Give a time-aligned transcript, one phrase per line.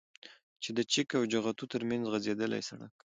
[0.63, 2.93] چې د چك او جغتو ترمنځ غځېدلى سړك